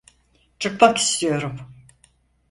Çıkmak 0.59 0.97
istiyorum. 0.97 1.59